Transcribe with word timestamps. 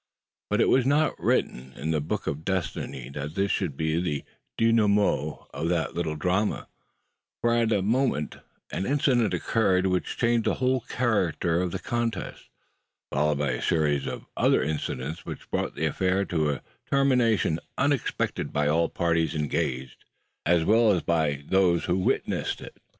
But 0.49 0.61
it 0.61 0.67
was 0.67 0.83
not 0.87 1.13
written 1.21 1.73
in 1.75 1.91
the 1.91 2.01
book 2.01 2.25
of 2.25 2.43
destiny 2.43 3.07
that 3.09 3.35
this 3.35 3.51
should 3.51 3.77
be 3.77 4.01
the 4.01 4.23
denouement 4.57 5.37
of 5.53 5.69
that 5.69 5.93
little 5.93 6.15
drama: 6.15 6.67
for 7.39 7.53
at 7.53 7.69
that 7.69 7.83
moment 7.83 8.37
an 8.71 8.87
incident 8.87 9.31
occurred 9.31 9.85
which 9.85 10.17
changed 10.17 10.45
the 10.45 10.55
whole 10.55 10.79
character 10.81 11.61
of 11.61 11.69
the 11.69 11.77
contest 11.77 12.49
followed 13.11 13.37
by 13.37 13.51
a 13.51 13.61
series 13.61 14.07
of 14.07 14.25
other 14.35 14.63
incidents 14.63 15.23
which 15.23 15.51
brought 15.51 15.75
the 15.75 15.85
affair 15.85 16.25
to 16.25 16.49
a 16.49 16.63
termination 16.89 17.59
unexpected 17.77 18.51
by 18.51 18.67
all 18.67 18.89
parties 18.89 19.35
engaged, 19.35 20.03
as 20.47 20.65
well 20.65 20.89
as 20.91 21.03
by 21.03 21.43
those 21.47 21.85
who 21.85 21.95
witnessed 21.95 22.59
it. 22.59 22.79